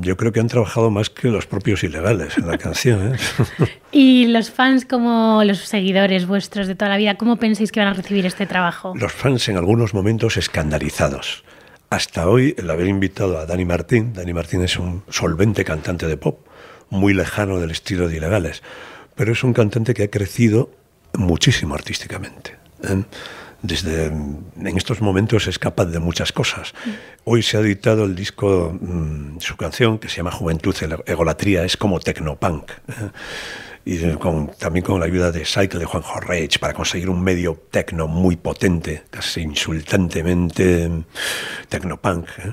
yo 0.00 0.16
creo 0.16 0.32
que 0.32 0.40
han 0.40 0.48
trabajado 0.48 0.90
más 0.90 1.10
que 1.10 1.28
los 1.28 1.46
propios 1.46 1.84
ilegales 1.84 2.36
en 2.36 2.46
la 2.46 2.58
canción. 2.58 3.14
¿eh? 3.14 3.18
¿Y 3.92 4.26
los 4.26 4.50
fans 4.50 4.84
como 4.84 5.42
los 5.44 5.58
seguidores 5.58 6.26
vuestros 6.26 6.66
de 6.66 6.74
toda 6.74 6.90
la 6.90 6.96
vida, 6.96 7.16
cómo 7.16 7.36
pensáis 7.36 7.70
que 7.70 7.80
van 7.80 7.88
a 7.88 7.94
recibir 7.94 8.26
este 8.26 8.46
trabajo? 8.46 8.92
Los 8.96 9.12
fans 9.12 9.48
en 9.48 9.56
algunos 9.56 9.94
momentos 9.94 10.36
escandalizados. 10.36 11.44
Hasta 11.90 12.28
hoy 12.28 12.54
el 12.58 12.70
haber 12.70 12.86
invitado 12.86 13.38
a 13.38 13.46
Dani 13.46 13.64
Martín, 13.64 14.14
Dani 14.14 14.32
Martín 14.32 14.62
es 14.62 14.78
un 14.78 15.02
solvente 15.08 15.64
cantante 15.64 16.06
de 16.06 16.16
pop, 16.16 16.40
muy 16.90 17.14
lejano 17.14 17.58
del 17.58 17.70
estilo 17.70 18.08
de 18.08 18.16
ilegales, 18.16 18.62
pero 19.14 19.32
es 19.32 19.44
un 19.44 19.52
cantante 19.52 19.94
que 19.94 20.04
ha 20.04 20.10
crecido 20.10 20.70
muchísimo 21.14 21.74
artísticamente. 21.74 22.56
¿eh? 22.82 23.02
Desde 23.62 24.06
en 24.06 24.76
estos 24.76 25.00
momentos 25.00 25.46
es 25.46 25.58
capaz 25.58 25.86
de 25.86 26.00
muchas 26.00 26.32
cosas. 26.32 26.74
Hoy 27.24 27.42
se 27.42 27.56
ha 27.56 27.60
editado 27.60 28.04
el 28.04 28.14
disco, 28.14 28.76
mm, 28.78 29.38
su 29.38 29.56
canción, 29.56 29.98
que 29.98 30.08
se 30.08 30.16
llama 30.16 30.32
Juventud, 30.32 30.74
Egolatría, 31.06 31.64
es 31.64 31.76
como 31.76 32.00
tecnopunk. 32.00 32.70
¿eh? 32.70 33.10
y 33.84 33.98
también 34.58 34.84
con 34.84 35.00
la 35.00 35.06
ayuda 35.06 35.32
de 35.32 35.44
Cycle 35.44 35.80
de 35.80 35.86
Juanjo 35.86 36.20
Reich 36.20 36.60
para 36.60 36.72
conseguir 36.72 37.10
un 37.10 37.20
medio 37.20 37.60
tecno 37.70 38.06
muy 38.06 38.36
potente, 38.36 39.02
casi 39.10 39.40
insultantemente 39.40 40.88
tecnopunk. 41.68 42.28
¿eh? 42.38 42.52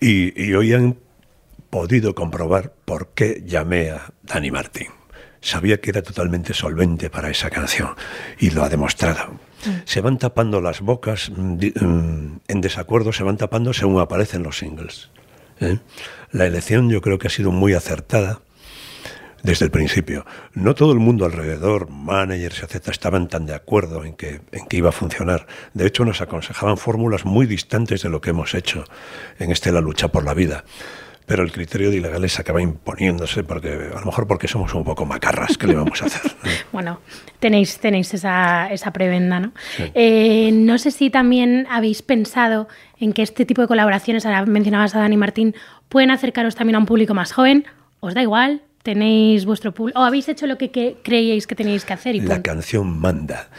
Y, 0.00 0.44
y 0.44 0.54
hoy 0.54 0.74
han 0.74 0.96
podido 1.70 2.14
comprobar 2.14 2.72
por 2.84 3.08
qué 3.14 3.42
llamé 3.44 3.90
a 3.90 4.12
Dani 4.22 4.50
Martín. 4.52 4.88
Sabía 5.40 5.80
que 5.80 5.90
era 5.90 6.02
totalmente 6.02 6.54
solvente 6.54 7.10
para 7.10 7.30
esa 7.30 7.50
canción 7.50 7.94
y 8.38 8.50
lo 8.50 8.62
ha 8.62 8.68
demostrado 8.68 9.47
se 9.84 10.00
van 10.00 10.18
tapando 10.18 10.60
las 10.60 10.80
bocas 10.80 11.30
mm, 11.30 11.58
mm, 11.80 12.40
en 12.48 12.60
desacuerdo, 12.60 13.12
se 13.12 13.24
van 13.24 13.36
tapando 13.36 13.72
según 13.72 14.00
aparecen 14.00 14.42
los 14.42 14.58
singles. 14.58 15.10
¿eh? 15.60 15.78
La 16.30 16.46
elección 16.46 16.90
yo 16.90 17.00
creo 17.00 17.18
que 17.18 17.28
ha 17.28 17.30
sido 17.30 17.50
muy 17.50 17.74
acertada 17.74 18.40
desde 19.42 19.64
el 19.64 19.70
principio. 19.70 20.26
No 20.54 20.74
todo 20.74 20.92
el 20.92 20.98
mundo 20.98 21.24
alrededor, 21.24 21.90
managers, 21.90 22.62
etcétera, 22.62 22.92
estaban 22.92 23.28
tan 23.28 23.46
de 23.46 23.54
acuerdo 23.54 24.04
en 24.04 24.14
que, 24.14 24.40
en 24.52 24.66
que 24.66 24.76
iba 24.76 24.88
a 24.88 24.92
funcionar. 24.92 25.46
De 25.74 25.86
hecho, 25.86 26.04
nos 26.04 26.20
aconsejaban 26.20 26.76
fórmulas 26.76 27.24
muy 27.24 27.46
distantes 27.46 28.02
de 28.02 28.08
lo 28.08 28.20
que 28.20 28.30
hemos 28.30 28.54
hecho 28.54 28.84
en 29.38 29.50
este 29.52 29.72
La 29.72 29.80
lucha 29.80 30.08
por 30.08 30.24
la 30.24 30.34
vida 30.34 30.64
pero 31.28 31.42
el 31.44 31.52
criterio 31.52 31.90
de 31.90 31.98
ilegales 31.98 32.40
acaba 32.40 32.62
imponiéndose 32.62 33.44
porque 33.44 33.68
a 33.68 34.00
lo 34.00 34.06
mejor 34.06 34.26
porque 34.26 34.48
somos 34.48 34.74
un 34.74 34.82
poco 34.82 35.04
macarras, 35.04 35.58
¿qué 35.58 35.66
le 35.66 35.74
vamos 35.74 36.02
a 36.02 36.06
hacer? 36.06 36.32
bueno, 36.72 37.00
tenéis, 37.38 37.78
tenéis 37.78 38.12
esa, 38.14 38.72
esa 38.72 38.92
prebenda, 38.92 39.38
¿no? 39.38 39.52
Eh, 39.94 40.50
no 40.52 40.78
sé 40.78 40.90
si 40.90 41.10
también 41.10 41.66
habéis 41.70 42.00
pensado 42.00 42.66
en 42.98 43.12
que 43.12 43.22
este 43.22 43.44
tipo 43.44 43.60
de 43.60 43.68
colaboraciones, 43.68 44.24
ahora 44.24 44.46
mencionabas 44.46 44.94
a 44.94 45.00
Dani 45.00 45.18
Martín, 45.18 45.54
pueden 45.90 46.10
acercaros 46.10 46.56
también 46.56 46.76
a 46.76 46.78
un 46.78 46.86
público 46.86 47.12
más 47.12 47.32
joven, 47.32 47.66
¿os 48.00 48.14
da 48.14 48.22
igual? 48.22 48.62
tenéis 48.82 49.44
vuestro 49.44 49.74
público 49.74 50.00
o 50.00 50.02
habéis 50.02 50.30
hecho 50.30 50.46
lo 50.46 50.56
que, 50.56 50.70
creíais 51.02 51.46
que 51.46 51.54
teníais 51.54 51.84
que 51.84 51.92
hacer. 51.92 52.14
Y 52.14 52.20
la 52.20 52.40
canción 52.40 52.98
manda. 52.98 53.50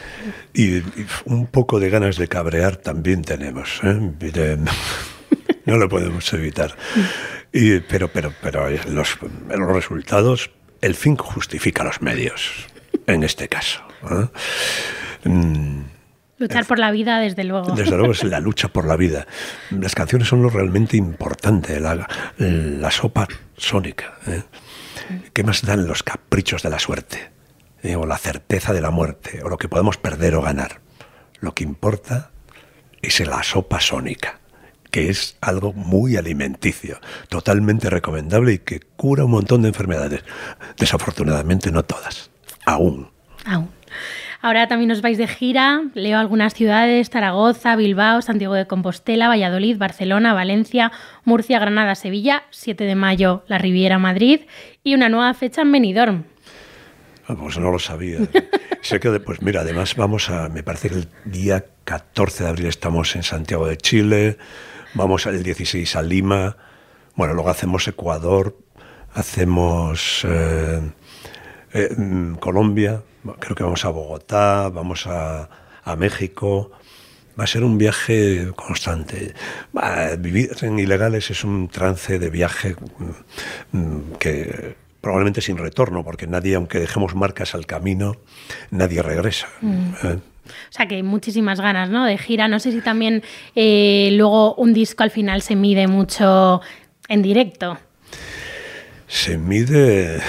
Y, 0.55 0.81
un 1.25 1.45
poco 1.45 1.79
de 1.79 1.91
ganas 1.91 2.17
de 2.17 2.27
cabrear 2.27 2.77
también 2.77 3.21
tenemos. 3.21 3.79
¿eh? 3.83 3.93
no 5.65 5.77
lo 5.77 5.87
podemos 5.87 6.33
evitar. 6.33 6.75
Pero 7.51 8.07
pero, 8.07 8.33
pero 8.41 8.69
los, 8.69 9.17
los 9.21 9.73
resultados, 9.73 10.51
el 10.81 10.95
fin 10.95 11.15
justifica 11.15 11.83
los 11.83 12.01
medios, 12.01 12.67
en 13.07 13.23
este 13.23 13.47
caso. 13.47 13.81
¿eh? 14.09 14.27
Mm, 15.29 15.81
Luchar 16.39 16.65
por 16.65 16.79
la 16.79 16.91
vida, 16.91 17.19
desde 17.19 17.43
luego. 17.43 17.75
Desde 17.75 17.97
luego 17.97 18.13
es 18.13 18.23
la 18.23 18.39
lucha 18.39 18.69
por 18.69 18.87
la 18.87 18.95
vida. 18.95 19.27
Las 19.71 19.93
canciones 19.93 20.29
son 20.29 20.41
lo 20.41 20.49
realmente 20.49 20.95
importante, 20.95 21.81
la, 21.81 22.07
la 22.37 22.91
sopa 22.91 23.27
sónica. 23.57 24.13
¿eh? 24.25 24.43
¿Qué 25.33 25.43
más 25.43 25.63
dan 25.63 25.85
los 25.85 26.01
caprichos 26.01 26.63
de 26.63 26.69
la 26.69 26.79
suerte? 26.79 27.31
¿Eh? 27.83 27.97
O 27.97 28.05
la 28.05 28.17
certeza 28.17 28.71
de 28.71 28.79
la 28.79 28.89
muerte, 28.89 29.43
o 29.43 29.49
lo 29.49 29.57
que 29.57 29.67
podemos 29.67 29.97
perder 29.97 30.35
o 30.35 30.41
ganar. 30.41 30.79
Lo 31.41 31.53
que 31.53 31.65
importa 31.65 32.31
es 33.01 33.19
la 33.19 33.43
sopa 33.43 33.81
sónica 33.81 34.38
que 34.91 35.09
es 35.09 35.37
algo 35.41 35.73
muy 35.73 36.17
alimenticio, 36.17 36.99
totalmente 37.29 37.89
recomendable 37.89 38.53
y 38.53 38.59
que 38.59 38.79
cura 38.95 39.25
un 39.25 39.31
montón 39.31 39.61
de 39.61 39.69
enfermedades. 39.69 40.23
Desafortunadamente 40.77 41.71
no 41.71 41.83
todas, 41.83 42.31
aún. 42.65 43.09
Aún. 43.45 43.69
Ahora 44.41 44.67
también 44.67 44.91
os 44.91 45.01
vais 45.01 45.17
de 45.17 45.27
gira, 45.27 45.83
leo 45.95 46.17
algunas 46.17 46.53
ciudades, 46.53 47.09
Zaragoza, 47.09 47.75
Bilbao, 47.75 48.21
Santiago 48.21 48.53
de 48.53 48.67
Compostela, 48.67 49.27
Valladolid, 49.27 49.77
Barcelona, 49.77 50.33
Valencia, 50.33 50.93
Murcia, 51.25 51.59
Granada, 51.59 51.93
Sevilla, 51.95 52.43
7 52.51 52.85
de 52.85 52.95
mayo 52.95 53.43
la 53.47 53.57
Riviera 53.57 53.99
Madrid 53.99 54.41
y 54.81 54.95
una 54.95 55.09
nueva 55.09 55.33
fecha 55.33 55.63
en 55.63 55.73
Benidorm. 55.73 56.23
Ah, 57.27 57.35
pues 57.37 57.59
no 57.59 57.69
lo 57.69 57.79
sabía. 57.79 58.19
sé 58.81 59.01
que, 59.01 59.19
pues 59.19 59.41
mira, 59.41 59.61
además 59.61 59.95
vamos 59.97 60.29
a, 60.29 60.47
me 60.47 60.63
parece 60.63 60.89
que 60.89 60.95
el 60.95 61.07
día 61.25 61.65
14 61.83 62.45
de 62.45 62.49
abril 62.49 62.65
estamos 62.67 63.17
en 63.17 63.23
Santiago 63.23 63.67
de 63.67 63.75
Chile, 63.75 64.37
vamos 64.93 65.25
el 65.25 65.43
16 65.43 65.95
a 65.95 66.01
Lima, 66.01 66.57
bueno, 67.15 67.33
luego 67.33 67.49
hacemos 67.49 67.87
Ecuador, 67.87 68.57
hacemos 69.13 70.25
eh, 70.27 70.81
eh, 71.73 71.95
mm, 71.95 72.35
Colombia, 72.35 73.01
creo 73.39 73.55
que 73.55 73.63
vamos 73.63 73.83
a 73.85 73.89
Bogotá, 73.89 74.69
vamos 74.69 75.05
a, 75.07 75.49
México. 75.97 76.69
Va 77.37 77.45
a 77.45 77.47
ser 77.47 77.63
un 77.63 77.79
viaje 77.79 78.51
constante. 78.55 79.33
vivir 80.19 80.55
en 80.61 80.77
ilegales 80.77 81.31
es 81.31 81.43
un 81.43 81.67
trance 81.67 82.19
de 82.19 82.29
viaje 82.29 82.75
mm, 83.71 83.77
mm, 83.77 84.13
que 84.19 84.75
probablemente 85.01 85.41
sin 85.41 85.57
retorno, 85.57 86.03
porque 86.03 86.27
nadie, 86.27 86.55
aunque 86.55 86.79
dejemos 86.79 87.15
marcas 87.15 87.55
al 87.55 87.65
camino, 87.65 88.17
nadie 88.69 89.01
regresa. 89.01 89.47
Mm. 89.61 89.93
¿eh? 90.03 90.19
O 90.49 90.71
sea 90.71 90.87
que 90.87 91.03
muchísimas 91.03 91.59
ganas, 91.61 91.89
¿no? 91.89 92.05
De 92.05 92.17
gira. 92.17 92.47
No 92.47 92.59
sé 92.59 92.71
si 92.71 92.81
también 92.81 93.23
eh, 93.55 94.09
luego 94.13 94.55
un 94.55 94.73
disco 94.73 95.03
al 95.03 95.11
final 95.11 95.41
se 95.41 95.55
mide 95.55 95.87
mucho 95.87 96.61
en 97.07 97.21
directo. 97.21 97.77
Se 99.07 99.37
mide. 99.37 100.21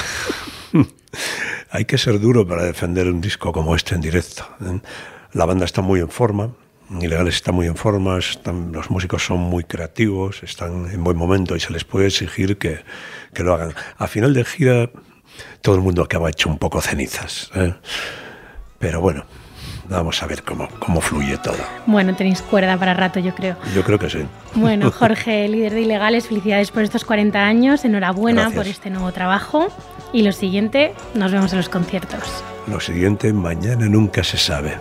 hay 1.71 1.85
que 1.85 1.99
ser 1.99 2.21
duro 2.21 2.47
para 2.47 2.65
defender 2.65 3.07
un 3.09 3.21
disco 3.21 3.53
como 3.53 3.75
este 3.75 3.95
en 3.95 4.01
directo. 4.01 4.47
¿eh? 4.63 4.81
La 5.33 5.45
banda 5.45 5.65
está 5.65 5.83
muy 5.83 6.01
en 6.01 6.09
forma, 6.09 6.51
Ilegales 7.01 7.37
está 7.37 7.53
muy 7.53 7.67
en 7.67 7.77
forma, 7.77 8.19
los 8.73 8.91
músicos 8.91 9.25
son 9.25 9.39
muy 9.39 9.63
creativos, 9.63 10.43
están 10.43 10.91
en 10.91 11.05
buen 11.05 11.17
momento 11.17 11.55
y 11.55 11.61
se 11.61 11.73
les 11.73 11.85
puede 11.85 12.09
exigir 12.09 12.59
que, 12.59 12.81
que 13.33 13.45
lo 13.45 13.55
hagan. 13.55 13.75
A 13.97 14.09
final 14.09 14.35
de 14.35 14.45
gira, 14.45 14.91
todo 15.61 15.77
el 15.77 15.83
mundo 15.83 16.03
acaba 16.03 16.31
hecho 16.31 16.49
un 16.49 16.59
poco 16.59 16.81
cenizas. 16.81 17.53
¿eh? 17.55 17.75
Pero 18.81 19.01
bueno, 19.01 19.25
vamos 19.91 20.23
a 20.23 20.27
ver 20.27 20.43
cómo, 20.43 20.69
cómo 20.79 21.01
fluye 21.01 21.37
todo. 21.39 21.59
Bueno, 21.87 22.15
tenéis 22.15 22.41
cuerda 22.41 22.77
para 22.79 22.95
rato, 22.95 23.21
yo 23.21 23.35
creo. 23.35 23.57
Yo 23.75 23.83
creo 23.83 23.99
que 23.99 24.09
sí. 24.09 24.21
Bueno, 24.55 24.91
Jorge, 24.99 25.47
líder 25.49 25.75
de 25.75 25.83
Ilegales, 25.83 26.29
felicidades 26.29 26.71
por 26.71 26.83
estos 26.83 27.05
40 27.05 27.39
años, 27.39 27.85
enhorabuena 27.85 28.51
por 28.51 28.67
este 28.67 28.91
nuevo 28.91 29.13
trabajo. 29.13 29.69
Y 30.13 30.23
lo 30.23 30.33
siguiente, 30.33 30.95
nos 31.15 31.31
vemos 31.31 31.53
en 31.53 31.59
los 31.59 31.69
conciertos. 31.69 32.21
Lo 32.67 32.81
siguiente, 32.81 33.33
mañana 33.33 33.87
nunca 33.87 34.25
se 34.25 34.39
sabe. 34.39 34.77